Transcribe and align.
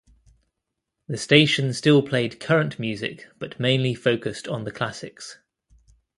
The 1.07 1.15
station 1.15 1.73
still 1.73 2.01
played 2.01 2.39
current 2.39 2.79
music 2.79 3.27
but 3.37 3.59
mainly 3.59 3.93
focused 3.93 4.47
on 4.47 4.63
the 4.63 4.71
classics. 4.71 5.37